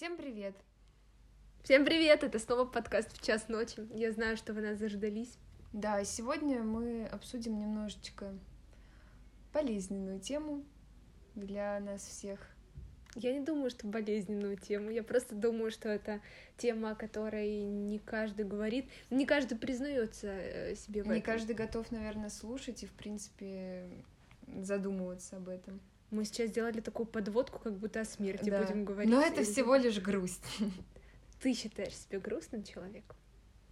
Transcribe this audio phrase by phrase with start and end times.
[0.00, 0.54] Всем привет!
[1.62, 2.24] Всем привет!
[2.24, 3.86] Это снова подкаст в час ночи.
[3.92, 5.36] Я знаю, что вы нас заждались.
[5.74, 8.32] Да, сегодня мы обсудим немножечко
[9.52, 10.64] болезненную тему
[11.34, 12.40] для нас всех.
[13.14, 14.88] Я не думаю, что болезненную тему.
[14.88, 16.22] Я просто думаю, что это
[16.56, 21.24] тема, о которой не каждый говорит, не каждый признается э, себе в Не этом.
[21.24, 23.86] каждый готов, наверное, слушать и, в принципе,
[24.46, 25.78] задумываться об этом.
[26.10, 28.62] Мы сейчас сделали такую подводку, как будто о смерти Да.
[28.62, 29.10] будем говорить.
[29.10, 30.44] Но это всего лишь грусть.
[31.40, 33.16] Ты считаешь себя грустным человеком?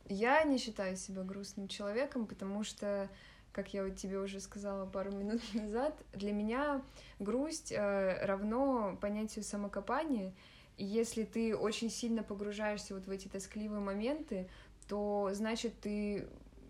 [0.08, 3.10] Я не считаю себя грустным человеком, потому что,
[3.52, 6.82] как я вот тебе уже сказала пару минут назад, для меня
[7.18, 10.32] грусть э, равно понятию самокопания.
[10.76, 14.48] И если ты очень сильно погружаешься вот в эти тоскливые моменты,
[14.86, 16.26] то значит ты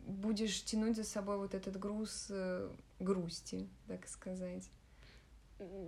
[0.06, 4.68] будешь тянуть за собой вот этот груз э, грусти, так сказать.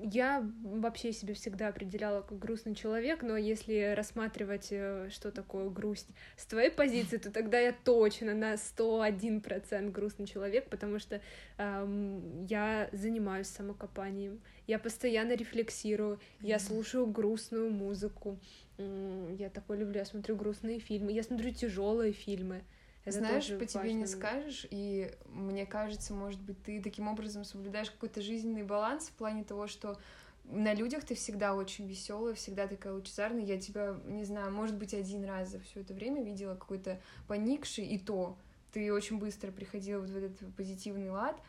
[0.03, 6.09] Я вообще себя всегда определяла как грустный человек, но если рассматривать, э, что такое грусть
[6.37, 11.21] с твоей позиции, то тогда я точно на 101% грустный человек, потому что
[11.59, 18.41] эм, я занимаюсь самокопанием, я постоянно рефлексирую, я слушаю грустную музыку,
[18.77, 22.63] я такое люблю, я смотрю грустные фильмы, я смотрю тяжелые фильмы.
[23.07, 28.21] Знаешь, по тебе не скажешь, и мне кажется, может быть, ты таким образом соблюдаешь какой-то
[28.21, 29.99] жизненный баланс в плане того, что
[30.45, 33.45] на людях ты всегда очень веселая, всегда такая лучезарная.
[33.45, 37.87] Я тебя, не знаю, может быть, один раз за все это время видела какой-то поникший,
[37.87, 38.37] и то
[38.73, 41.41] ты очень быстро приходила вот в этот позитивный лад.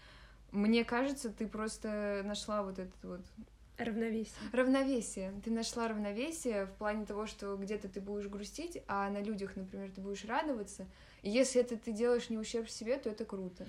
[0.51, 3.21] Мне кажется, ты просто нашла вот этот вот
[3.85, 4.35] Равновесие.
[4.51, 5.33] равновесие.
[5.43, 9.91] Ты нашла равновесие в плане того, что где-то ты будешь грустить, а на людях, например,
[9.91, 10.87] ты будешь радоваться.
[11.21, 13.65] И если это ты делаешь не ущерб себе, то это круто.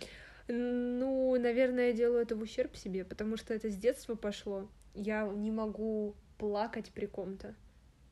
[0.48, 4.68] Ну, наверное, я делаю это в ущерб себе, потому что это с детства пошло.
[4.94, 7.54] Я не могу плакать при ком-то.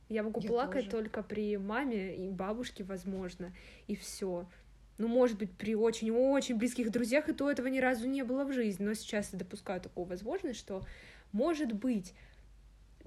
[0.09, 1.03] Я могу Я плакать тоже.
[1.03, 3.53] только при маме и бабушке, возможно,
[3.87, 4.45] и все.
[4.97, 8.53] Ну, может быть, при очень-очень близких друзьях, и то этого ни разу не было в
[8.53, 8.83] жизни.
[8.83, 10.83] Но сейчас я допускаю такую возможность, что,
[11.31, 12.13] может быть,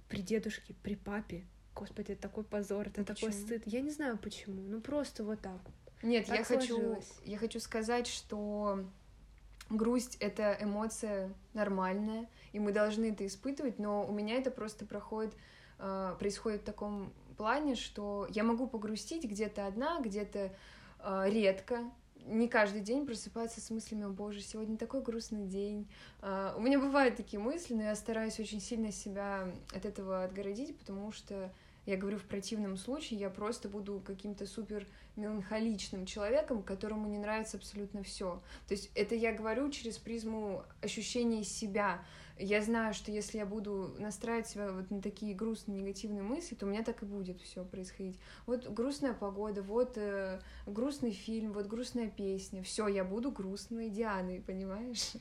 [0.09, 3.47] при дедушке, при папе, господи, это такой позор, это Ну, такой почему?
[3.47, 3.62] стыд.
[3.67, 5.61] Я не знаю почему, ну просто вот так.
[6.03, 7.13] Нет, Так я хочу, сложилось.
[7.25, 8.84] я хочу сказать, что
[9.71, 15.34] грусть— это эмоция нормальная, и мы должны это испытывать, но у меня это просто проходит,
[15.79, 20.55] э, происходит в таком плане, что я могу погрустить где-то одна, где-то
[21.01, 21.91] э, редко,
[22.27, 25.89] не каждый день просыпаться с мыслями, о боже, сегодня такой грустный день.
[26.21, 30.77] А, У меня бывают такие мысли, но я стараюсь очень сильно себя от этого отгородить,
[30.79, 31.53] потому что
[31.87, 34.87] я говорю, в противном случае я просто буду каким-то супер
[35.17, 38.43] меланхоличным человеком, которому не нравится абсолютно все.
[38.67, 42.03] То есть это я говорю через призму ощущения себя.
[42.39, 46.67] Я знаю, что если я буду настраивать себя вот на такие грустные, негативные мысли, то
[46.67, 48.19] у меня так и будет все происходить.
[48.47, 52.65] Вот грустная погода, вот э, грустный фильм, вот грустная песня.
[52.65, 55.12] Все, я буду грустной Дианой, понимаешь?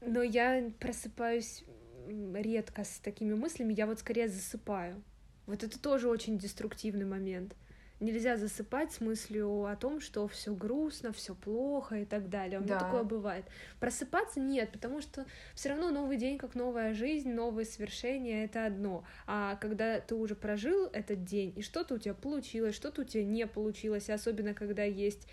[0.00, 1.64] Но я просыпаюсь
[2.08, 5.02] редко с такими мыслями, я вот скорее засыпаю.
[5.46, 7.54] Вот это тоже очень деструктивный момент.
[8.00, 12.60] Нельзя засыпать с мыслью о том, что все грустно, все плохо и так далее.
[12.60, 12.84] У меня Да.
[12.84, 13.44] такое бывает.
[13.80, 19.04] Просыпаться нет, потому что все равно новый день, как новая жизнь, новые свершения это одно.
[19.26, 23.24] А когда ты уже прожил этот день, и что-то у тебя получилось, что-то у тебя
[23.24, 25.26] не получилось, и особенно когда есть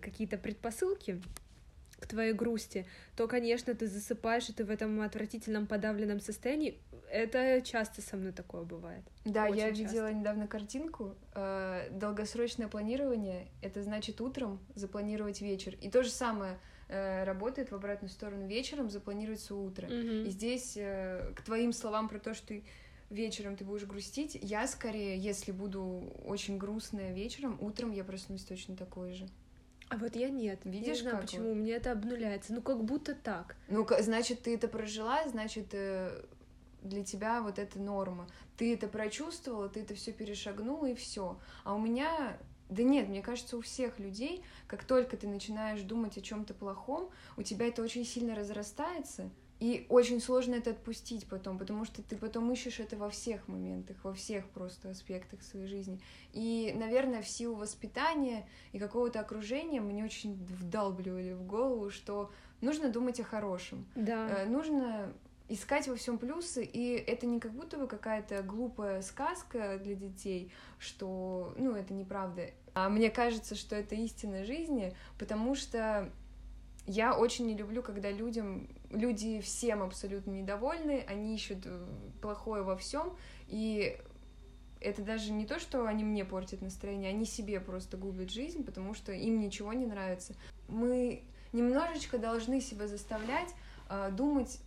[0.00, 1.22] какие-то предпосылки,
[2.00, 6.80] к твоей грусти, то, конечно, ты засыпаешь, и ты в этом отвратительном подавленном состоянии.
[7.10, 9.04] Это часто со мной такое бывает.
[9.24, 10.14] Да, я Очень видела часто.
[10.14, 11.14] недавно картинку.
[11.34, 15.76] э, долгосрочное планирование— это значит утром запланировать вечер.
[15.80, 19.86] И то же самое э, работает в обратную сторону вечером запланировать свое утро.
[19.86, 20.26] Мгм.
[20.26, 22.64] И здесь э, к твоим словам про то, что ты
[23.10, 28.76] вечером ты будешь грустить, я скорее, если буду очень грустная вечером, утром я проснусь точно
[28.76, 29.28] такой же.
[29.90, 30.60] А вот я нет.
[30.64, 31.56] я не Видишь, знаю, почему вот?
[31.56, 32.52] меня это обнуляется.
[32.54, 33.56] Ну, как будто так.
[33.68, 36.24] Ну, значит, ты это прожила, значит, э,
[36.82, 38.28] для тебя вот это норма.
[38.56, 41.38] Ты это прочувствовала, ты это все перешагнула, и все.
[41.64, 42.38] А у меня.
[42.68, 47.10] Да нет, мне кажется, у всех людей, как только ты начинаешь думать о чем-то плохом,
[47.36, 49.28] у тебя это очень сильно разрастается,
[49.60, 53.98] и очень сложно это отпустить потом, потому что ты потом ищешь это во всех моментах,
[54.02, 56.00] во всех просто аспектах своей жизни.
[56.32, 62.88] И, наверное, в силу воспитания и какого-то окружения мне очень вдалбливали в голову, что нужно
[62.88, 63.86] думать о хорошем.
[63.94, 64.28] Да.
[64.30, 65.12] Э, нужно
[65.50, 70.52] искать во всем плюсы, и это не как будто бы какая-то глупая сказка для детей,
[70.78, 72.46] что, ну, это неправда.
[72.72, 76.10] А мне кажется, что это истина жизни, потому что
[76.86, 81.86] я очень не люблю, когда людям, люди всем абсолютно недовольны, они ищут э,
[82.20, 83.16] плохое во всем,
[83.46, 83.96] и
[84.80, 88.94] это даже не то, что они мне портят настроение, они себе просто губят жизнь, потому
[88.94, 90.34] что им ничего не нравится.
[90.68, 93.54] Мы немножечко должны себя заставлять
[93.88, 94.60] э, думать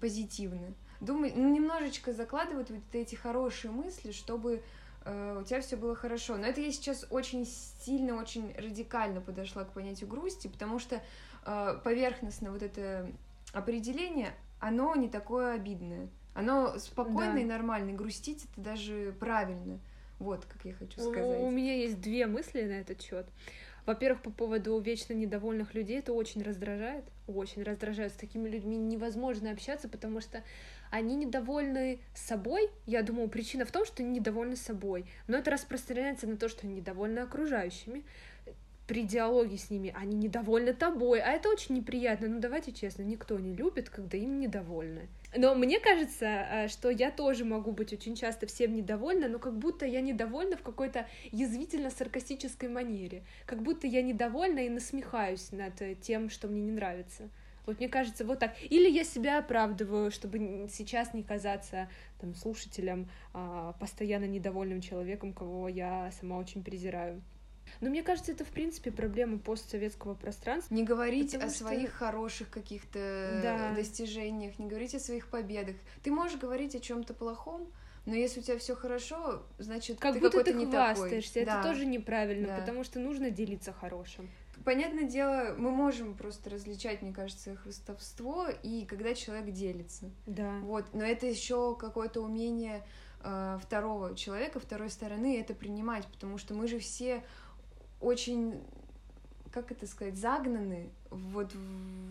[0.00, 4.62] позитивно, думать, ну, немножечко закладывать вот эти хорошие мысли, чтобы
[5.04, 6.36] э, у тебя все было хорошо.
[6.36, 11.00] Но это я сейчас очень сильно, очень радикально подошла к понятию грусти, потому что
[11.46, 13.10] э, поверхностно вот это
[13.54, 16.08] определение, оно не такое обидное.
[16.34, 17.40] Оно спокойно да.
[17.40, 17.92] и нормально.
[17.92, 19.78] грустить это даже правильно.
[20.18, 21.40] Вот, как я хочу сказать.
[21.40, 23.26] У, у меня есть две мысли на этот счет.
[23.86, 28.12] Во-первых, по поводу вечно недовольных людей, это очень раздражает, очень раздражает.
[28.12, 30.42] С такими людьми невозможно общаться, потому что
[30.90, 32.70] они недовольны собой.
[32.86, 35.04] Я думаю, причина в том, что они недовольны собой.
[35.26, 38.04] Но это распространяется на то, что они недовольны окружающими
[38.86, 42.28] при диалоге с ними они недовольны тобой, а это очень неприятно.
[42.28, 45.08] Ну давайте честно, никто не любит, когда им недовольны.
[45.36, 49.58] Но мне кажется, э, что я тоже могу быть очень часто всем недовольна, но как
[49.58, 53.22] будто я недовольна в какой-то язвительно-саркастической манере.
[53.46, 57.30] Как будто я недовольна и насмехаюсь над тем, что мне не нравится.
[57.66, 58.54] Вот мне кажется, вот так.
[58.62, 61.88] Или я себя оправдываю, чтобы сейчас не казаться
[62.20, 67.22] там, слушателем, а, постоянно недовольным человеком, кого я сама очень презираю.
[67.80, 70.74] Но мне кажется, это в принципе проблема постсоветского пространства.
[70.74, 71.50] Не говорить о что...
[71.50, 73.74] своих хороших каких-то да.
[73.74, 75.76] достижениях, не говорить о своих победах.
[76.02, 77.68] Ты можешь говорить о чем-то плохом,
[78.06, 81.34] но если у тебя все хорошо, значит как ты будто ты не хвастаешься.
[81.34, 81.42] Такой.
[81.42, 81.62] Это да.
[81.62, 82.56] тоже неправильно, да.
[82.58, 84.28] потому что нужно делиться хорошим.
[84.64, 90.10] Понятное дело, мы можем просто различать, мне кажется, хвостовство и когда человек делится.
[90.26, 90.58] Да.
[90.60, 92.86] Вот, но это еще какое-то умение
[93.22, 97.24] э, второго человека, второй стороны это принимать, потому что мы же все
[98.04, 98.60] очень,
[99.50, 101.52] как это сказать, загнаны вот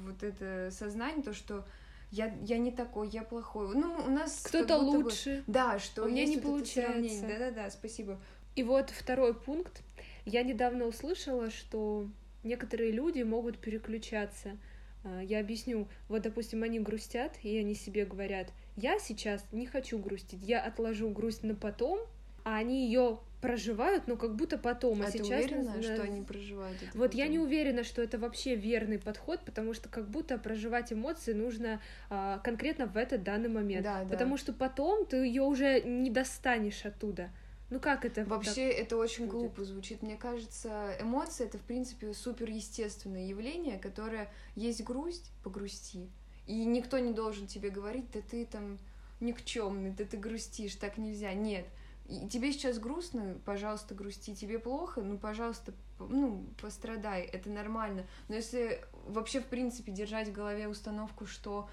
[0.06, 1.66] вот это сознание, то, что
[2.12, 3.75] я, я не такой, я плохой.
[3.75, 5.44] Ну, у нас кто-то лучше.
[5.48, 7.28] Бы, да, что у меня не вот получается.
[7.28, 8.19] Да-да-да, спасибо.
[8.56, 9.81] И вот второй пункт.
[10.25, 12.07] Я недавно услышала, что
[12.44, 14.57] некоторые люди могут переключаться.
[15.04, 15.88] А, я объясню.
[16.07, 21.10] Вот, допустим, они грустят, и они себе говорят, я сейчас не хочу грустить, я отложу
[21.10, 22.00] грусть на потом,
[22.44, 25.01] а они ее проживают, но как будто потом.
[25.01, 27.19] А, а ты сейчас уверена, что они проживают это Вот потом?
[27.19, 31.81] я не уверена, что это вообще верный подход, потому что как будто проживать эмоции нужно
[32.10, 33.84] а, конкретно в этот данный момент.
[33.84, 34.38] Да, потому да.
[34.38, 37.31] что потом ты ее уже не достанешь оттуда.
[37.69, 38.24] Ну как это?
[38.24, 39.31] Вообще так это очень будет?
[39.31, 40.01] глупо звучит.
[40.04, 46.10] Мне кажется, эмоции это в принципе супер естественное явление, которое есть грусть, погрусти.
[46.48, 48.80] И никто не должен тебе говорить, да ты там
[49.19, 51.34] никчемный, да ты грустишь, так нельзя.
[51.34, 51.66] Нет
[52.05, 54.35] и тебе сейчас грустно, пожалуйста, грусти.
[54.35, 58.05] Тебе плохо, ну, пожалуйста, ну, пострадай, это нормально.
[58.27, 61.69] Но если вообще, в принципе, держать в голове установку, что,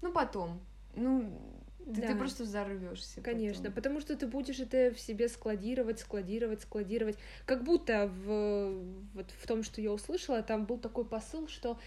[0.00, 0.60] ну, потом,
[0.94, 1.30] ну,
[1.84, 2.08] ты, да.
[2.08, 3.20] ты просто взорвешься.
[3.20, 3.74] Конечно, потом.
[3.74, 7.16] потому что ты будешь это в себе складировать, складировать, складировать.
[7.44, 8.82] Как будто в,
[9.14, 11.78] вот в том, что я услышала, там был такой посыл, что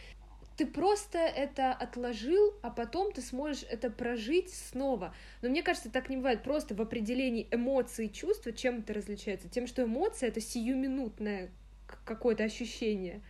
[0.59, 5.15] ты просто это отложил, а потом ты сможешь это прожить снова.
[5.41, 6.43] Но мне кажется, так не бывает.
[6.43, 9.47] Просто в определении эмоций и чувства чем это различается?
[9.47, 11.49] Тем, что эмоция— это сиюминутное
[12.03, 13.21] какое-то ощущение.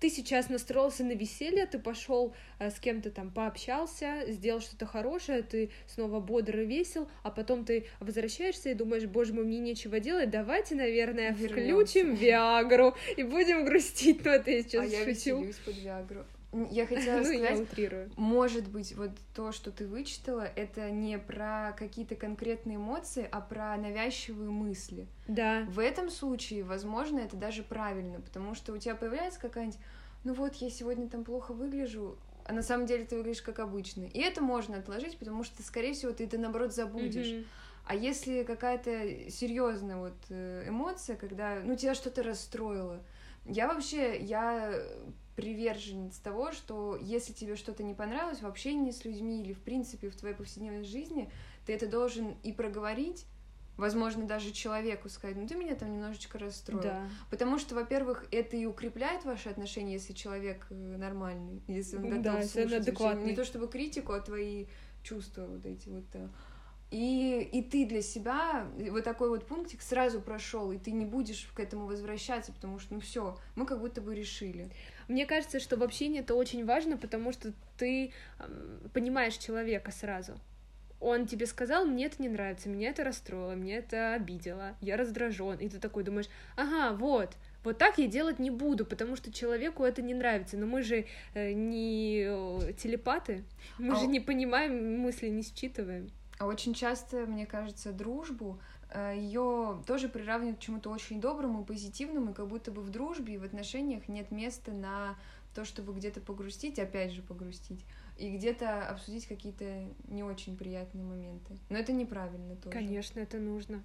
[0.00, 5.42] Ты сейчас настроился на веселье, ты пошел э, с кем-то там пообщался, сделал что-то хорошее,
[5.42, 10.00] ты снова бодр и весел, а потом ты возвращаешься и думаешь, боже мой, мне нечего
[10.00, 11.84] делать, давайте, наверное, Вернемся.
[11.84, 14.20] включим Виагру и будем грустить.
[14.24, 15.44] Ну, это я сейчас а шучу.
[15.44, 16.24] я под Виагру.
[16.52, 18.10] Я хотела ну, сказать, я утрирую.
[18.16, 23.76] может быть, вот то, что ты вычитала, это не про какие-то конкретные эмоции, а про
[23.76, 25.06] навязчивые мысли.
[25.28, 25.64] Да.
[25.68, 29.80] В этом случае, возможно, это даже правильно, потому что у тебя появляется какая-нибудь,
[30.24, 34.04] ну вот, я сегодня там плохо выгляжу, а на самом деле ты выглядишь как обычно.
[34.04, 37.26] И это можно отложить, потому что, скорее всего, ты это, наоборот, забудешь.
[37.26, 37.46] Mm-hmm.
[37.86, 43.00] А если какая-то серьезная вот э, эмоция, когда, ну, тебя что-то расстроило,
[43.44, 44.74] я вообще, я
[45.36, 50.10] приверженец того, что если тебе что-то не понравилось в общении с людьми или в принципе
[50.10, 51.30] в твоей повседневной жизни,
[51.66, 53.24] ты это должен и проговорить,
[53.76, 56.82] возможно, даже человеку сказать, ну ты меня там немножечко расстроил.
[56.82, 57.08] Да.
[57.30, 62.22] Потому что, во-первых, это и укрепляет ваши отношения, если человек э, нормальный, если он готов
[62.22, 63.24] да, слушать.
[63.24, 64.66] Не то чтобы критику, а твои
[65.02, 66.04] чувства вот эти вот
[66.92, 71.48] и, и ты для себя вот такой вот пунктик сразу прошел, и ты не будешь
[71.54, 74.68] к этому возвращаться, потому что, ну все, мы как будто бы решили.
[75.08, 78.12] Мне кажется, что в общении это очень важно, потому что ты
[78.92, 80.34] понимаешь человека сразу.
[81.00, 85.56] Он тебе сказал, мне это не нравится, меня это расстроило, мне это обидело, я раздражен,
[85.56, 87.30] и ты такой думаешь, ага, вот,
[87.64, 90.58] вот так я делать не буду, потому что человеку это не нравится.
[90.58, 93.44] Но мы же э, не телепаты,
[93.78, 93.96] мы а...
[93.96, 96.10] же не понимаем мысли, не считываем.
[96.42, 98.58] А очень часто, мне кажется, дружбу
[98.90, 103.34] э, ее тоже приравнивают к чему-то очень доброму, позитивному, и как будто бы в дружбе
[103.34, 105.16] и в отношениях нет места на
[105.54, 107.84] то, чтобы где-то погрустить, опять же погрустить,
[108.18, 111.56] и где-то обсудить какие-то не очень приятные моменты.
[111.68, 112.76] Но это неправильно тоже.
[112.76, 113.80] Конечно, это нужно.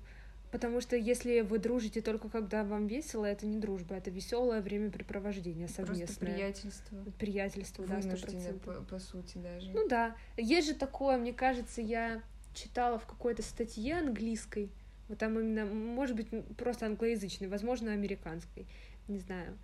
[0.49, 5.67] Потому что если вы дружите только когда вам весело, это не дружба, это веселое времяпрепровождение
[5.67, 6.07] совместное.
[6.07, 6.97] Просто приятельство.
[7.19, 9.71] Приятельство, да, сто по, по сути даже.
[9.73, 10.15] Ну да.
[10.37, 12.23] Есть же такое, мне кажется, я
[12.57, 14.69] читала в какой-то статье английской,
[15.07, 18.65] вот там именно, может быть, просто англоязычной, возможно, американской,
[19.07, 19.57] не знаю.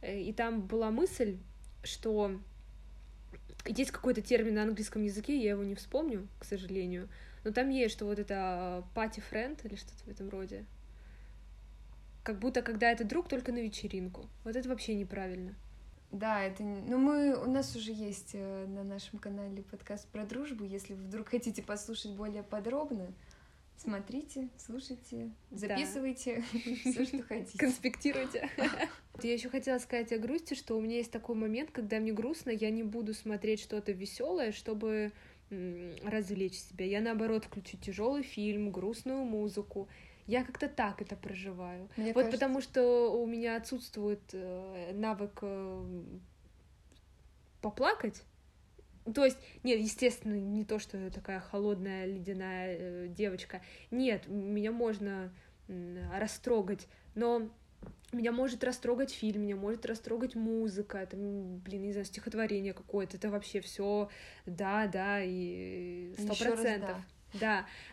[0.00, 1.38] Э, и там была мысль,
[1.82, 2.40] что
[3.66, 7.08] есть какой-то термин на английском языке, я его не вспомню, к сожалению,
[7.44, 10.64] но там есть, что вот это party friend или что-то в этом роде.
[12.22, 14.28] Как будто когда это друг только на вечеринку.
[14.42, 15.54] Вот это вообще неправильно.
[16.12, 16.62] Да, это...
[16.62, 17.36] Ну, мы...
[17.36, 20.64] У нас уже есть э, на нашем канале подкаст про дружбу.
[20.64, 23.12] Если вы вдруг хотите послушать более подробно,
[23.76, 26.42] смотрите, слушайте, записывайте
[26.80, 27.58] все, что хотите.
[27.58, 28.48] Конспектируйте.
[29.22, 32.50] Я еще хотела сказать о грусти, что у меня есть такой момент, когда мне грустно,
[32.50, 35.12] я не буду смотреть что-то веселое, чтобы
[35.48, 36.84] развлечь себя.
[36.84, 39.88] Я наоборот включу тяжелый фильм, грустную музыку.
[40.26, 41.88] Я как-то так это проживаю.
[41.96, 42.38] Мне вот кажется...
[42.38, 46.04] потому что у меня отсутствует э, навык э,
[47.62, 48.22] поплакать.
[49.14, 53.62] То есть, нет, естественно, не то, что я такая холодная, ледяная э, девочка.
[53.90, 55.32] Нет, меня можно
[56.12, 57.48] растрогать, но
[58.12, 63.30] меня может растрогать фильм, меня может растрогать музыка, это, блин, не знаю, стихотворение какое-то, это
[63.30, 64.08] вообще все,
[64.44, 66.96] да, да, и сто процентов.
[66.96, 67.04] Да,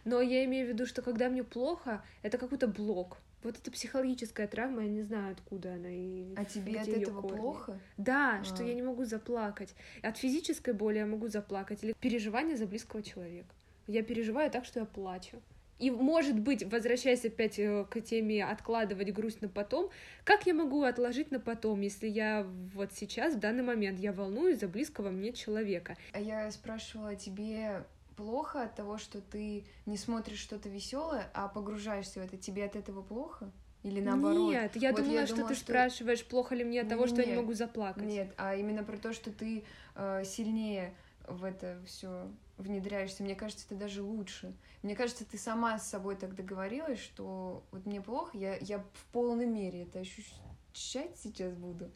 [0.05, 3.17] но я имею в виду, что когда мне плохо, это какой-то блок.
[3.43, 6.33] Вот это психологическая травма, я не знаю, откуда она и.
[6.35, 7.37] А тебе от этого корни.
[7.37, 7.79] плохо?
[7.97, 8.43] Да, а.
[8.43, 9.75] что я не могу заплакать.
[10.01, 13.53] От физической боли я могу заплакать или переживания за близкого человека.
[13.87, 15.41] Я переживаю так, что я плачу.
[15.79, 19.89] И, может быть, возвращаясь опять э, к теме откладывать грусть на потом,
[20.23, 24.59] как я могу отложить на потом, если я вот сейчас, в данный момент, я волнуюсь
[24.59, 25.97] за близкого мне человека?
[26.13, 27.83] А я спрашивала тебе
[28.15, 32.37] плохо от того, что ты не смотришь что-то веселое, а погружаешься в это.
[32.37, 33.51] Тебе от этого плохо?
[33.83, 34.53] Или наоборот?
[34.53, 35.63] Нет, я вот думала, я что думала, ты что...
[35.65, 38.03] спрашиваешь, плохо ли мне от того, нет, что я не могу заплакать.
[38.03, 39.65] Нет, а именно про то, что ты
[39.95, 40.95] э, сильнее
[41.27, 43.23] в это все внедряешься.
[43.23, 44.55] Мне кажется, это даже лучше.
[44.83, 49.05] Мне кажется, ты сама с собой так договорилась, что вот мне плохо, я, я в
[49.11, 51.91] полной мере это ощущать сейчас буду.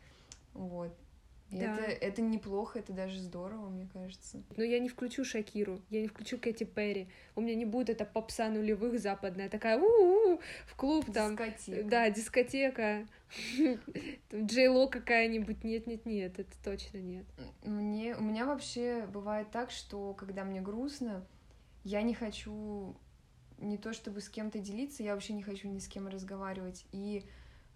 [0.54, 0.94] Вот.
[1.50, 1.78] И да.
[1.78, 4.44] это, это неплохо, это даже здорово, мне кажется.
[4.58, 7.08] Но я не включу Шакиру, я не включу Кэти Перри.
[7.36, 11.38] У меня не будет эта попса нулевых западная, такая у-у-у, в клуб там.
[11.38, 11.90] Дискотека.
[11.90, 13.08] Да, дискотека.
[14.36, 15.64] Джейло какая-нибудь.
[15.64, 17.26] Нет, нет, нет, это точно нет.
[17.64, 21.26] Мне, у меня вообще бывает так, что когда мне грустно,
[21.86, 22.98] я не хочу
[23.58, 26.86] не то чтобы с кем-то делиться, я вообще не хочу ни с кем разговаривать.
[26.92, 27.24] И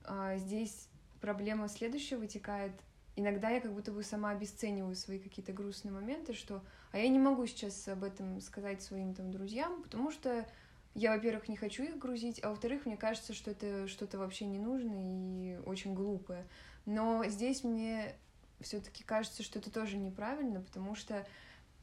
[0.03, 0.89] а, здесь
[1.21, 2.73] проблема следующая вытекает—
[3.15, 7.19] иногда я как будто бы сама обесцениваю свои какие-то грустные моменты, что а я не
[7.19, 10.45] могу сейчас об этом сказать своим там друзьям, потому что
[10.93, 14.59] я, во-первых, не хочу их грузить, а во-вторых, мне кажется, что это что-то вообще не
[14.59, 16.45] нужно и очень глупое.
[16.85, 18.13] Но здесь мне
[18.59, 21.25] все-таки кажется, что это тоже неправильно, потому что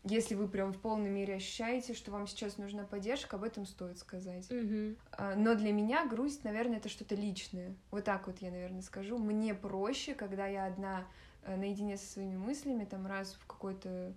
[0.04, 3.98] если вы прям в полной мере ощущаете, что вам сейчас нужна поддержка, об этом стоит
[3.98, 4.50] сказать.
[4.50, 5.34] Mm-hmm.
[5.36, 7.74] Но для меня грусть, наверное, это что-то личное.
[7.90, 9.18] Вот так вот я, наверное, скажу.
[9.18, 11.06] Мне проще, когда я одна
[11.42, 14.14] э, наедине со своими мыслями, там раз в какой-то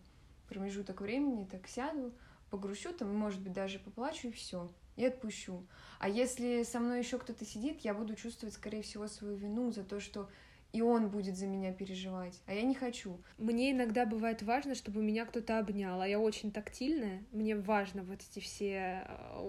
[0.47, 2.13] промежуток времени так сяду,
[2.49, 5.65] погрущу, там, может быть, даже поплачу и все, и отпущу.
[5.99, 9.83] А если со мной еще кто-то сидит, я буду чувствовать, скорее всего, свою вину за
[9.83, 10.29] то, что
[10.73, 13.19] и он будет за меня переживать, а я не хочу.
[13.37, 18.19] Мне иногда бывает важно, чтобы меня кто-то обнял, а я очень тактильная, мне важно вот
[18.21, 19.39] эти все э,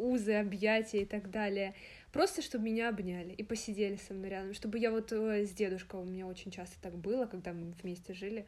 [0.00, 1.74] узы, объятия и так далее.
[2.12, 6.00] Просто, чтобы меня обняли и посидели со мной рядом, чтобы я вот э, с дедушкой,
[6.00, 8.46] у меня очень часто так было, когда мы вместе жили,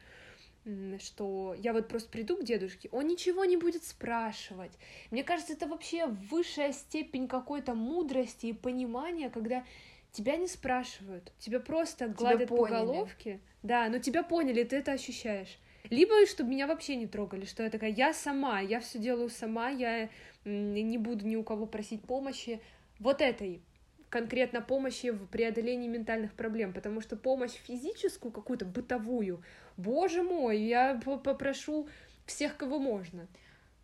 [0.99, 4.71] что я вот просто приду к дедушке, он ничего не будет спрашивать.
[5.09, 9.63] Мне кажется, это вообще высшая степень какой-то мудрости и понимания, когда
[10.11, 13.39] тебя не спрашивают, тебя просто гладят тебя по головке.
[13.63, 15.59] Да, но тебя поняли, ты это ощущаешь.
[15.89, 19.69] Либо чтобы меня вообще не трогали, что я такая, я сама, я все делаю сама,
[19.69, 20.09] я
[20.45, 22.61] не буду ни у кого просить помощи.
[22.99, 23.61] Вот этой
[24.09, 29.43] конкретно помощи в преодолении ментальных проблем, потому что помощь физическую, какую-то бытовую,
[29.77, 31.87] боже мой, я попрошу
[32.25, 33.27] всех, кого можно.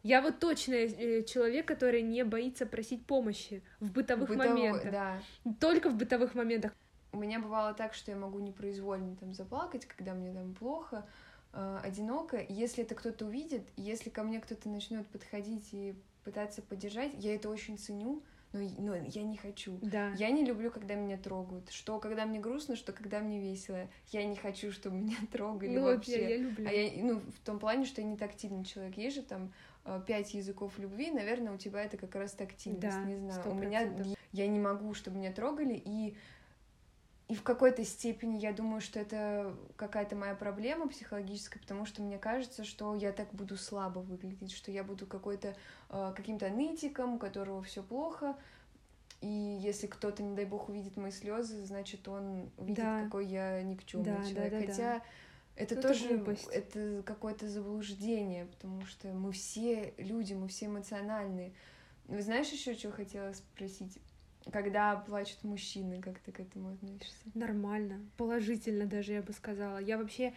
[0.06, 4.92] Я вот точно э, человек, который не боится просить помощи в бытовых Бытово, моментах.
[4.92, 5.20] Да.
[5.60, 6.74] Только в бытовых моментах.
[7.12, 11.08] У меня бывало так, что я могу непроизвольно там заплакать, когда мне там плохо,
[11.54, 12.40] э, одиноко.
[12.50, 17.50] Если это кто-то увидит, если ко мне кто-то начнет подходить и пытаться поддержать, я это
[17.50, 18.22] очень ценю,
[18.54, 19.80] но, но я не хочу.
[19.82, 20.12] Да.
[20.12, 21.72] Я не люблю, когда меня трогают.
[21.72, 23.88] Что когда мне грустно, что когда мне весело.
[24.12, 26.22] Я не хочу, чтобы меня трогали Ну, вообще.
[26.22, 26.68] я, я люблю.
[26.68, 28.98] А я, ну, в том плане, что я не тактильный человек.
[28.98, 29.52] Есть же там
[30.08, 33.42] пять языков любви, наверное, у тебя это как раз тактильность, Да, не знаю.
[33.42, 33.90] сто У меня
[34.32, 36.16] я не могу, чтобы меня трогали, и
[37.28, 42.20] и в какой-то степени я думаю, что это какая-то моя проблема психологическая, потому что мне
[42.20, 45.56] кажется, что я так буду слабо выглядеть, что я буду какой-то
[45.90, 48.36] э, каким-то нытиком, у которого все плохо.
[49.22, 53.04] И если кто-то, не дай бог, увидит мои слезы, значит, он увидит, Да.
[53.06, 54.52] какой я никчемный Да, да, человек.
[54.52, 54.66] да, да.
[54.68, 55.02] Хотя
[55.56, 56.48] это Ну, это тоже глупость.
[56.52, 61.54] это какое-то заблуждение, потому что мы все люди, мы все эмоциональные.
[62.08, 63.98] Вы знаешь еще, что хотела спросить?
[64.52, 67.18] Когда плачут мужчины, как ты к этому относишься?
[67.34, 69.80] Нормально, положительно даже, я бы сказала.
[69.80, 70.34] Я вообще,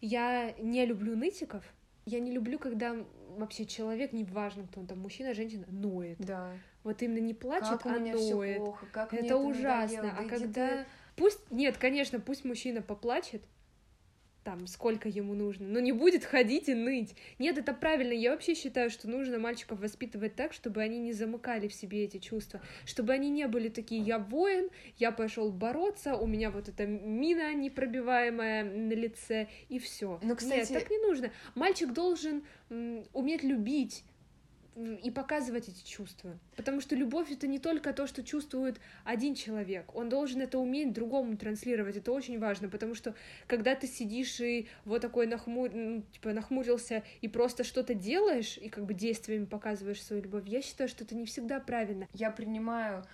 [0.00, 1.64] я не люблю нытиков.
[2.04, 2.94] Я не люблю, когда
[3.36, 6.18] вообще человек, неважно, кто он там, мужчина, женщина, ноет.
[6.18, 6.52] Да.
[6.84, 8.58] Вот именно не плачет, как у а меня все ноет.
[8.58, 10.02] плохо, как мне Это ужасно.
[10.02, 10.18] надоело.
[10.26, 10.68] А когда...
[10.68, 10.86] ты-
[11.16, 13.42] Пусть, нет, конечно, пусть мужчина поплачет,
[14.46, 17.16] там, сколько ему нужно, но не будет ходить и ныть.
[17.40, 18.12] Нет, это правильно.
[18.12, 22.18] Я вообще считаю, что нужно мальчиков воспитывать так, чтобы они не замыкали в себе эти
[22.18, 26.86] чувства, чтобы они не были такие, я воин, я пошел бороться, у меня вот эта
[26.86, 30.20] мина непробиваемая на лице, и все.
[30.22, 31.32] Ну, кстати- Нет, так не нужно.
[31.56, 32.44] Мальчик должен
[33.12, 34.04] уметь любить,
[34.76, 36.38] и показывать эти чувства.
[36.54, 39.94] Потому что любовь это не только то, что чувствует один человек.
[39.94, 41.96] Он должен это уметь другому транслировать.
[41.96, 43.14] Это очень важно, потому что
[43.46, 45.70] когда ты сидишь и вот такой нахмур...
[45.72, 50.60] ну, типа, нахмурился и просто что-то делаешь, и как бы действиями показываешь свою любовь, я
[50.60, 52.06] считаю, что это не всегда правильно.
[52.12, 53.04] Я принимаю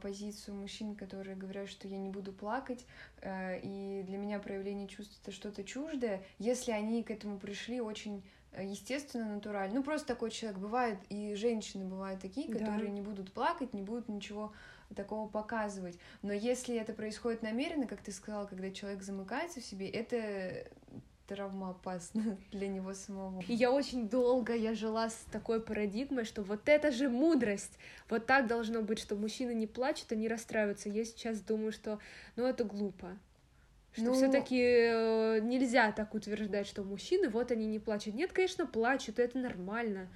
[0.00, 2.86] позицию мужчин, которые говорят, что я не буду плакать,
[3.20, 8.22] э, и для меня проявление чувств это что-то чуждое, если они к этому пришли очень
[8.52, 9.74] э, естественно, натурально.
[9.76, 12.58] Ну, просто такой человек бывает, и женщины бывают такие, Да.
[12.58, 14.52] которые не будут плакать, не будут ничего
[14.94, 15.98] такого показывать.
[16.22, 20.70] Но если это происходит намеренно, как ты сказала, когда человек замыкается в себе, это
[21.26, 23.42] травмоопасно для него самого.
[23.48, 28.26] И я очень долго я жила с такой парадигмой, что вот это же мудрость, вот
[28.26, 30.88] так должно быть, что мужчины не плачут, они расстраиваются.
[30.88, 31.98] Я сейчас думаю, что,
[32.36, 33.16] ну, это глупо.
[33.92, 38.14] Что Ну- все-таки нельзя так утверждать, что мужчины, вот они не плачут.
[38.14, 40.08] Нет, конечно, плачут, и это нормально.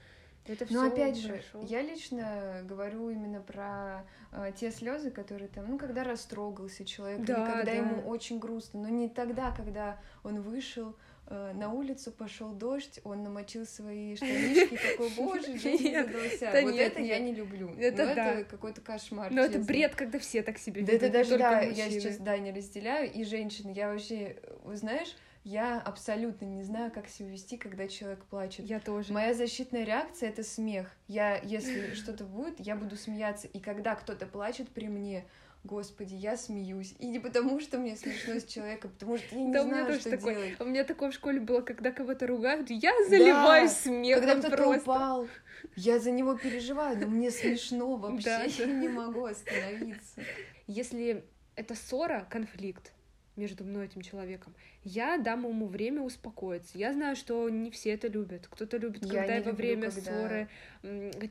[0.47, 5.79] Это Но опять же, я лично говорю именно про э, те слезы, которые там, ну,
[5.79, 7.73] когда растрогался человек, Да, или когда да.
[7.73, 13.23] ему очень грустно, но не тогда, когда он вышел э, на улицу, пошел дождь, он
[13.23, 16.51] намочил свои штанишки, такой, боже, Нет, задался.
[16.53, 17.71] да Вот это я не люблю.
[17.79, 18.33] Это да.
[18.33, 19.31] это какой-то кошмар.
[19.31, 22.17] Но это бред, когда все так себя Да ведут, это не даже, да, я сейчас,
[22.17, 23.13] да, не разделяю.
[23.13, 28.25] И женщины, я вообще, вы знаешь, я абсолютно не знаю, как себя вести, когда человек
[28.25, 28.67] плачет.
[28.67, 29.13] Я тоже.
[29.13, 30.91] Моя защитная реакция это смех.
[31.09, 33.47] Я, если что-то будет, я буду смеяться.
[33.49, 35.25] И когда кто-то плачет при мне,
[35.65, 36.95] господи, я смеюсь.
[36.99, 40.11] И не потому, что мне смешно с человеком, потому что я не Да, знаю, что
[40.11, 40.35] такое.
[40.35, 40.61] делать.
[40.61, 44.81] У меня такое в школе было, когда кого-то ругают, я заливаюсь смехом Когда кто-то просто.
[44.83, 45.29] упал,
[45.77, 48.73] я за него переживаю, но мне смешно вообще, Да, я да.
[48.73, 50.21] не могу остановиться.
[50.67, 51.25] Если
[51.57, 52.93] это ссора, конфликт
[53.37, 56.79] между мной и этим человеком, я дам ему время успокоиться.
[56.79, 58.47] Я знаю, что не все это любят.
[58.49, 60.49] Кто-то любит, Я когда не и во люблю, время когда- ссоры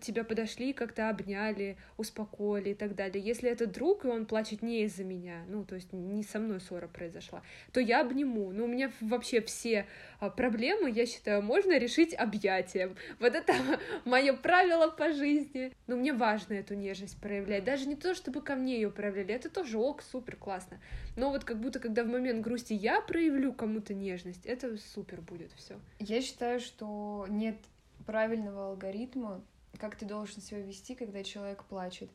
[0.01, 3.23] тебя подошли, как-то обняли, успокоили и так далее.
[3.23, 6.59] Если это друг, и он плачет не из-за меня, ну, то есть не со мной
[6.61, 7.41] ссора произошла,
[7.73, 8.51] то я обниму.
[8.51, 9.87] Но у меня вообще все
[10.19, 12.95] а, проблемы, я считаю, можно решить объятием.
[13.19, 13.53] Вот это
[14.05, 15.73] мое правило по жизни.
[15.87, 17.63] Но мне важно эту нежность проявлять.
[17.63, 20.79] Даже не то, чтобы ко мне ее проявляли, это тоже ок, супер, классно.
[21.15, 23.01] Но вот как будто, когда в момент грусти я
[23.39, 25.79] проявлю кому-то нежность, это супер будет все.
[25.99, 27.57] Я считаю, что нет
[28.05, 29.41] правильного алгоритма,
[29.77, 32.09] как ты должен себя вести, когда человек плачет.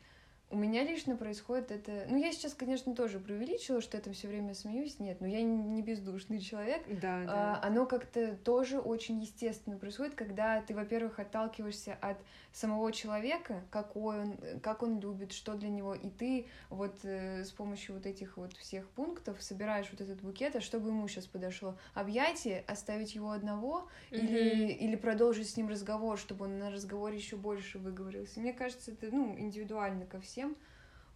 [0.51, 2.07] У меня лично происходит это...
[2.09, 5.01] Ну, я сейчас, конечно, тоже преувеличила, что это все время смеюсь.
[5.01, 6.83] Нет, но я не бездушный человек.
[7.01, 12.19] Да, А, оно как-то тоже очень естественно происходит, когда ты, во-первых, отталкиваешься от
[12.53, 17.51] самого человека, какой он, как он любит, что для него, и ты вот э, с
[17.51, 21.77] помощью вот этих вот всех пунктов собираешь вот этот букет, а чтобы ему сейчас подошло
[21.95, 27.37] объятие, оставить его одного или, или продолжить с ним разговор, чтобы он на разговоре еще
[27.37, 28.39] больше выговорился.
[28.39, 30.34] Мне кажется, это ну, индивидуально ко всем.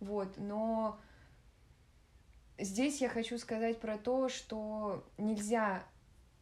[0.00, 0.98] Вот, но
[2.58, 5.82] здесь я хочу сказать про то, что нельзя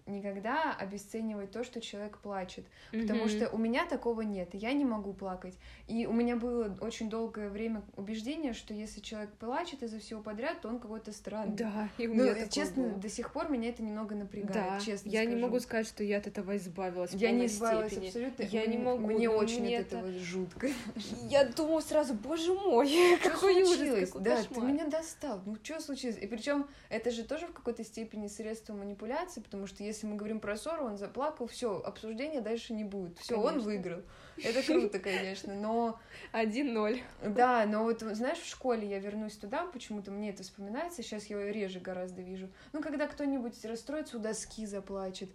[0.06, 4.84] никогда обесценивать то, что человек плачет, потому что у меня такого нет, и я не
[4.84, 5.54] могу плакать.
[5.88, 10.60] И у меня было очень долгое время убеждение, что если человек плачет из-за всего подряд,
[10.60, 11.56] то он какой-то странный.
[11.56, 13.00] Да, и у Ну, меня честно, такое было.
[13.02, 15.42] до сих пор меня это немного напрягает, Да, честно я не скажу.
[15.46, 17.12] могу сказать, что я от этого избавилась.
[17.12, 18.08] Я не избавилась степени.
[18.08, 18.42] абсолютно.
[18.44, 20.68] Я не М- могу, Мне ну, очень мне от этого жутко.
[21.28, 24.60] Я думаю сразу, боже мой, Что какой ужас, какой Да, кошмар.
[24.66, 25.40] ты меня достал.
[25.46, 26.18] Ну, что случилось?
[26.20, 30.40] И причем это же тоже в какой-то степени средство манипуляции, потому что если мы говорим
[30.40, 33.18] про ссору, он заплакал, все, обсуждения дальше не будет.
[33.18, 34.02] Все, он выиграл.
[34.42, 35.54] Это круто, конечно.
[35.54, 35.98] Но
[36.32, 37.00] 1-0.
[37.30, 41.50] да, но вот знаешь, в школе я вернусь туда, почему-то мне это вспоминается, сейчас я
[41.50, 42.48] реже гораздо вижу.
[42.72, 45.30] Ну, когда кто-нибудь расстроится, у доски заплачет.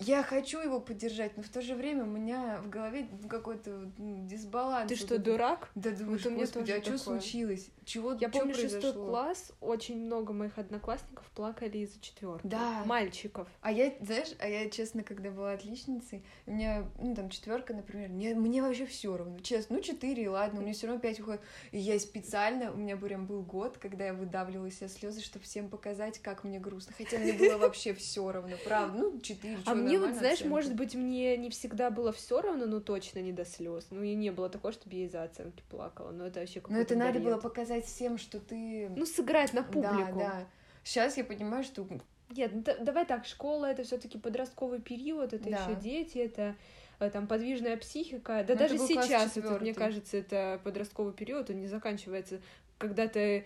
[0.00, 4.26] Я хочу его поддержать, но в то же время у меня в голове какой-то ну,
[4.26, 4.88] дисбаланс.
[4.88, 5.70] Ты что, дурак?
[5.74, 7.68] Да думаешь, Вот у меня господи, а что случилось?
[7.84, 9.06] Чего, Я чё помню шестой произошло?
[9.08, 12.46] класс, очень много моих одноклассников плакали из-за четверки.
[12.46, 12.82] Да.
[12.86, 13.48] Мальчиков.
[13.60, 18.08] А я, знаешь, а я, честно, когда была отличницей, у меня, ну, там, четверка, например,
[18.08, 21.40] мне, мне вообще все равно, честно, ну, четыре, ладно, у меня все равно пять уходит.
[21.72, 25.44] И я специально, у меня прям был год, когда я выдавливала из себя слезы, чтобы
[25.44, 26.94] всем показать, как мне грустно.
[26.96, 28.96] Хотя мне было вообще все равно, правда.
[28.96, 30.50] Ну, четыре, А чё, мне вот, знаешь, оценка.
[30.50, 33.86] может быть, мне не всегда было все равно, но точно не до слез.
[33.90, 36.10] Ну, и не было такого, чтобы я из-за оценки плакала.
[36.10, 37.24] Но это вообще Но это надо бред.
[37.24, 38.88] было показать всем, что ты...
[38.96, 40.18] Ну, сыграть на публику.
[40.18, 40.46] Да, да.
[40.84, 41.86] Сейчас я понимаю, что
[42.30, 45.56] Нет, ну, да- давай так, школа это все-таки подростковый период, это Да.
[45.56, 46.56] еще дети, это
[46.98, 48.44] э, там подвижная психика.
[48.46, 52.40] Да Ну, это даже сейчас, это, мне кажется, это подростковый период, он не заканчивается,
[52.80, 53.44] когда ты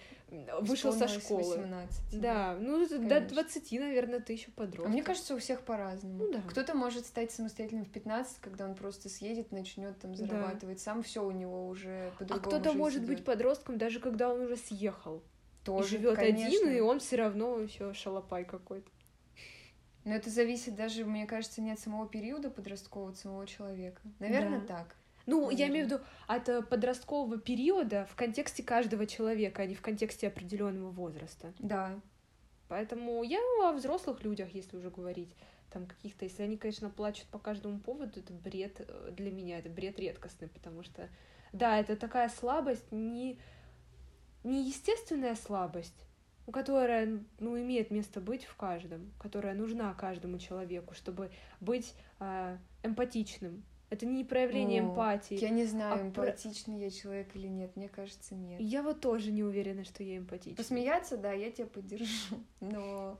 [0.60, 1.42] вышел со школы.
[1.56, 3.28] 18, Да, ну это до Конечно.
[3.34, 4.88] 20, наверное, ты еще А подросток.
[4.92, 6.18] мне кажется, у всех по-разному.
[6.24, 6.40] Ну да.
[6.48, 10.24] Кто-то может стать самостоятельным в 15, когда он просто съедет, начнет там Да.
[10.24, 12.40] зарабатывать сам, все у него уже а по-другому.
[12.48, 13.26] кто-то жизнь может быть идёт.
[13.26, 15.22] подростком, даже когда он уже съехал.
[15.64, 16.46] тоже и живет конечно.
[16.46, 18.88] один, и он все равно еще шалопай какой-то.
[20.04, 24.00] Но это зависит даже, мне кажется, не от самого периода подросткового, от самого человека.
[24.18, 24.66] Наверное, Да.
[24.66, 24.96] так.
[25.26, 25.68] Ну, я Наверное.
[25.68, 30.28] имею в виду от э, подросткового периода в контексте каждого человека, а не в контексте
[30.28, 31.52] определенного возраста.
[31.58, 31.98] Да.
[32.68, 35.34] Поэтому я о взрослых людях, если уже говорить,
[35.70, 39.68] там каких-то, если они, конечно, плачут по каждому поводу, это бред э, для меня, это
[39.68, 41.08] бред редкостный, потому что,
[41.52, 43.38] да, это такая слабость, не,
[44.44, 46.06] не естественная слабость,
[46.52, 53.64] которая, ну, имеет место быть в каждом, которая нужна каждому человеку, чтобы быть а, эмпатичным.
[53.94, 55.36] Это не проявление О, эмпатии.
[55.40, 57.76] Я не знаю, А про- эмпатичный я человек или нет.
[57.76, 58.60] Мне кажется, нет.
[58.60, 60.56] Я вот тоже не уверена, что я эмпатична.
[60.56, 62.36] Посмеяться, да, я тебя поддержу.
[62.60, 63.18] Но.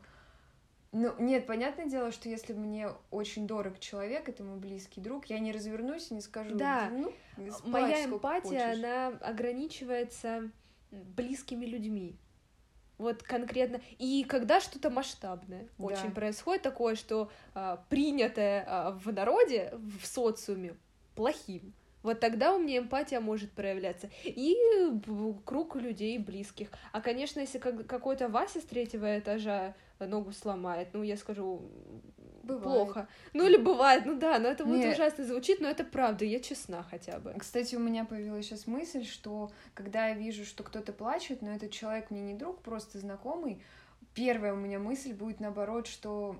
[0.90, 5.38] Ну, нет, понятное дело, что если мне очень дорог человек, это мой близкий друг, я
[5.40, 6.88] не развернусь и не скажу, Да.
[6.90, 7.12] ну,
[7.50, 8.84] спать Моя эмпатия, хочешь».
[8.84, 10.50] она ограничивается
[10.92, 12.16] близкими людьми.
[12.98, 13.80] Вот конкретно.
[13.98, 15.84] И когда что-то масштабное Да.
[15.84, 20.76] очень происходит, такое, что а, принятое а, в народе, в социуме,
[21.16, 21.72] плохим.
[22.02, 24.10] Вот тогда у меня эмпатия может проявляться.
[24.24, 24.56] И
[25.44, 26.68] круг людей близких.
[26.92, 31.62] А, конечно, если как- какой-то Вася с третьего этажа ногу сломает, ну, я скажу,
[32.44, 32.62] Бывает.
[32.62, 33.08] плохо.
[33.32, 34.92] Ну, или бывает, ну да, но это вот Не.
[34.92, 37.34] ужасно звучит, но это правда, я честна хотя бы.
[37.38, 41.70] Кстати, у меня появилась сейчас мысль, что когда я вижу, что кто-то плачет, но этот
[41.70, 43.60] человек мне не друг, просто знакомый,
[44.14, 46.36] первая у меня мысль будет наоборот, что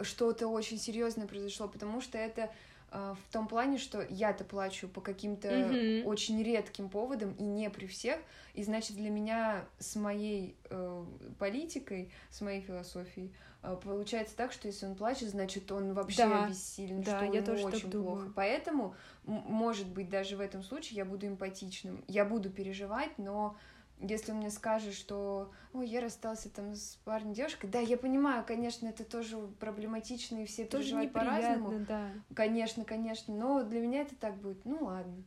[0.00, 2.50] что-то очень серьезное произошло, потому что это
[2.94, 6.06] в том плане, что я-то плачу по каким-то Мгм.
[6.06, 8.20] очень редким поводам и не при всех,
[8.54, 11.04] и значит для меня с моей э,
[11.38, 16.46] политикой, с моей философией э, получается так, что если он плачет, значит он вообще Да.
[16.48, 18.00] бессилен, Да, что я ему тоже очень плохо.
[18.20, 18.32] думаю.
[18.36, 22.04] Поэтому, может быть, даже в этом случае я буду эмпатичным.
[22.06, 23.56] Я буду переживать, но
[24.00, 28.44] если он мне скажет, что ой, я расстался там с парнем, девушкой, да, я понимаю,
[28.46, 31.84] конечно, это тоже проблематично, и все Тоже переживают по-разному.
[31.88, 32.10] да.
[32.34, 34.64] Конечно, конечно, но для меня это так будет.
[34.64, 35.22] Ну ладно,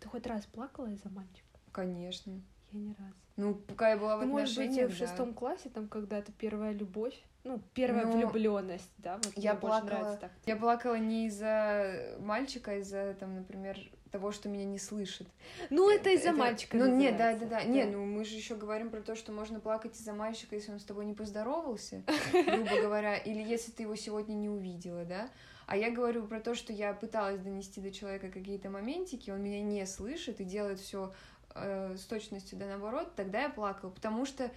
[0.00, 1.46] Ты хоть раз плакала из-за мальчика?
[1.72, 2.40] конечно.
[2.72, 3.14] Я ни разу.
[3.36, 4.94] Ну, пока я была в Ну, может быть, в да.
[4.94, 9.80] шестом классе там когда-то первая любовь, ну, первая Ну, влюбленность, да, вот я мне больше
[9.80, 10.30] плакала- нравится так.
[10.46, 13.78] Я плакала не из-за мальчика, а из-за, там, например,
[14.12, 15.26] того, что меня не слышит.
[15.70, 17.64] Ну, это из-за мальчика Ну, нет, да, да, да.
[17.64, 20.78] Не, ну мы же еще говорим про то, что можно плакать из-за мальчика, если он
[20.78, 25.28] с тобой не поздоровался, грубо говоря, или если ты его сегодня не увидела, да.
[25.66, 29.62] А я говорю про то, что я пыталась донести до человека какие-то моментики, он меня
[29.62, 31.12] не слышит и делает все
[31.54, 34.50] с точностью да наоборот, тогда я плакала, потому что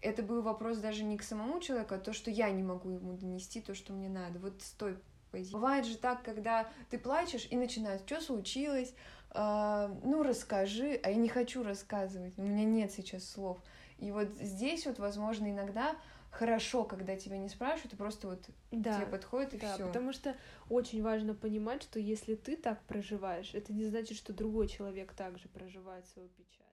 [0.00, 3.14] это был вопрос даже не к самому человеку, а то, что я не могу ему
[3.14, 4.38] донести то, что мне надо.
[4.38, 4.96] Вот с той
[5.28, 5.52] позиции.
[5.54, 8.94] Бывает же так, когда ты плачешь и начинают, что случилось,
[9.30, 13.58] А, ну расскажи, а я не хочу рассказывать, у меня нет сейчас слов.
[13.98, 15.96] И вот здесь вот, возможно, иногда
[16.30, 18.94] хорошо, когда тебя не спрашивают, и просто вот Да.
[18.94, 19.86] тебе подходит и Да, все.
[19.86, 20.34] потому что
[20.70, 25.48] очень важно понимать, что если ты так проживаешь, это не значит, что другой человек также
[25.48, 26.64] проживает свою печаль.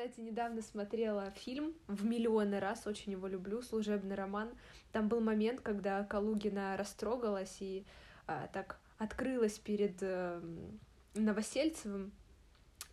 [0.00, 4.48] Кстати, недавно смотрела фильм в миллионы раз, очень его люблю, «Служебный роман».
[4.92, 7.84] Там был момент, когда Калугина растрогалась и
[8.26, 10.80] а, так открылась перед эм,
[11.12, 12.12] Новосельцевым,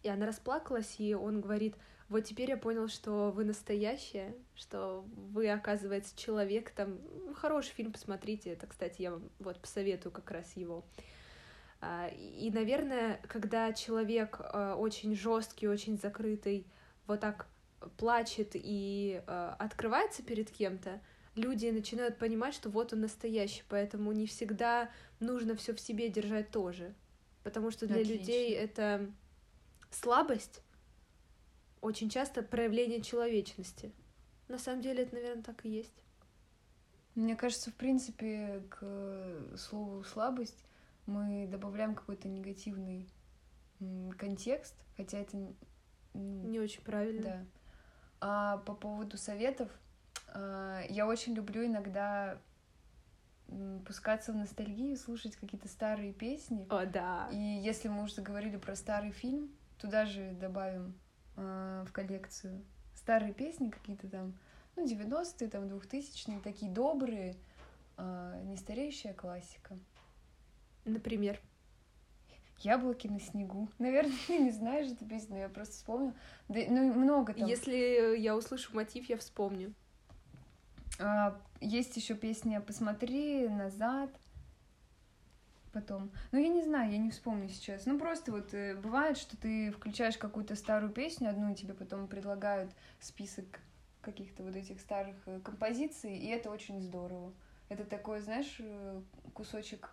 [0.03, 1.75] и она расплакалась, и он говорит,
[2.09, 6.99] вот теперь я понял, что вы настоящая, что вы, оказывается, человек, там,
[7.35, 10.83] хороший фильм, посмотрите, это, кстати, я вам вот посоветую как раз его.
[11.79, 16.67] А, И, наверное, когда человек э, очень жесткий, очень закрытый,
[17.07, 17.47] вот так
[17.97, 21.01] плачет и э, открывается перед кем-то,
[21.35, 24.89] люди начинают понимать, что вот он настоящий, поэтому не всегда
[25.19, 26.93] нужно все в себе держать тоже.
[27.43, 28.13] Потому что для Отлично.
[28.19, 29.09] людей это
[29.89, 30.61] слабость,
[31.81, 33.91] очень часто проявление человечности.
[34.47, 36.03] На самом деле это, наверное, так и есть.
[37.15, 40.63] Мне кажется, в принципе, к слову слабость
[41.05, 43.09] мы добавляем какой-то негативный
[44.17, 45.53] контекст, хотя это
[46.17, 47.23] Не очень правильно.
[47.23, 47.45] Да.
[48.19, 49.69] А по поводу советов,
[50.29, 52.39] а, я очень люблю иногда
[53.85, 56.67] пускаться в ностальгию, слушать какие-то старые песни.
[56.69, 57.29] О, да.
[57.31, 60.95] И если мы уже заговорили про старый фильм, туда же добавим
[61.37, 62.63] а, в коллекцию
[62.95, 64.37] старые песни какие-то там,
[64.75, 67.35] ну, 90-е, там, 2000-е, такие добрые,
[67.95, 69.77] а, не стареющая классика.
[70.83, 71.39] Например.
[72.59, 73.69] Яблоки на снегу.
[73.79, 76.13] Наверное, ты не знаешь эту песню, но я просто вспомнила.
[76.47, 77.47] Да, ну, много там.
[77.47, 79.73] Если я услышу мотив, я вспомню.
[80.99, 84.09] А, есть еще песня «Посмотри назад».
[85.73, 86.11] Потом.
[86.31, 87.85] Ну, я не знаю, я не вспомню сейчас.
[87.85, 92.07] Ну, просто вот э, бывает, что ты включаешь какую-то старую песню одну, и тебе потом
[92.07, 93.59] предлагают список
[94.01, 97.31] каких-то вот этих старых э, композиций, и это очень здорово.
[97.69, 99.01] Это такой, знаешь, э,
[99.33, 99.91] кусочек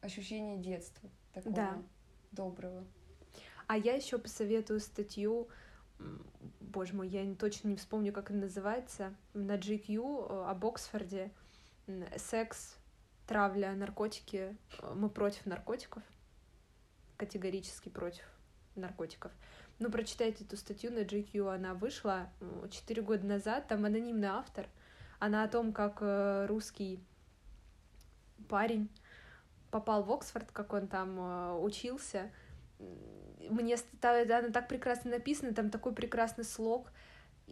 [0.00, 1.08] ощущения детства.
[1.32, 1.82] Такого Да.
[2.32, 2.84] Доброго.
[3.66, 5.48] А я еще посоветую статью,
[6.60, 11.30] боже мой, я точно не вспомню, как она называется, на GQ э, об Оксфорде.
[12.16, 12.76] Секс,
[13.26, 14.56] травля, наркотики.
[14.78, 16.02] Э, Мы против наркотиков.
[17.16, 18.24] Категорически против
[18.76, 19.32] наркотиков.
[19.78, 22.30] Ну, прочитайте эту статью на GQ, она вышла
[22.70, 24.66] четыре года назад, там анонимный автор.
[25.18, 27.00] Она о том, как э, русский
[28.48, 28.88] парень
[29.70, 32.30] попал в Оксфорд, как он там э, учился.
[33.48, 36.90] Мне ста- она так прекрасно написана, там такой прекрасный слог.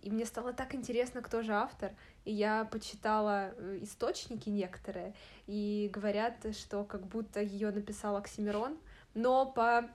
[0.02, 1.92] И мне стало так интересно, кто же автор.
[2.24, 5.14] И я почитала э, источники некоторые,
[5.46, 8.78] и говорят, что как будто ее написал Оксимирон,
[9.14, 9.88] но по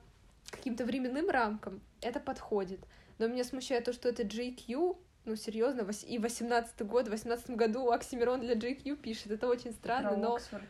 [0.50, 2.80] каким-то временным рамкам это подходит.
[3.18, 7.90] Но меня смущает то, что это JQ, ну, серьезно, и 18 год, в 18 году
[7.90, 9.32] Оксимирон для JQ пишет.
[9.32, 10.34] Это очень странно, Про но...
[10.34, 10.64] Оксфорд.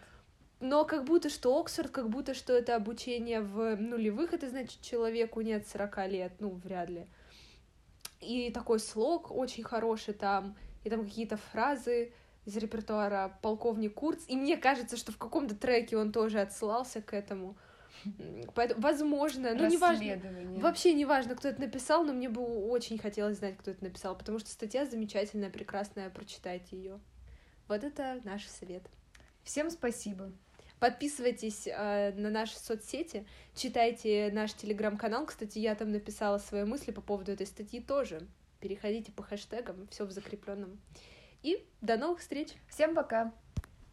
[0.61, 5.40] Но как будто что Оксфорд, как будто что это обучение в нулевых, это значит человеку
[5.40, 7.07] нет 40 лет, ну, вряд ли.
[8.21, 12.12] И такой слог очень хороший там, и там какие-то фразы
[12.47, 17.12] из репертуара полковник Курц, и мне кажется, что в каком-то треке он тоже отсылался к
[17.14, 17.57] этому.
[18.55, 20.61] Поэтому, возможно, ну, неважно, Расследование.
[20.61, 24.17] Вообще не важно, кто это написал, но мне бы очень хотелось знать, кто это написал,
[24.17, 27.01] потому что статья замечательная, прекрасная, прочитайте ее.
[27.69, 28.83] Вот это наш совет.
[29.43, 30.33] Всем спасибо.
[30.85, 35.25] Подписывайтесь э, на наши соцсети, читайте наш телеграм-канал.
[35.25, 38.20] Кстати, я там написала свои мысли по поводу этой статьи тоже.
[38.61, 40.79] Переходите по хэштегам, все в закрепленном.
[41.42, 42.49] И до новых встреч!
[42.68, 43.33] Всем пока.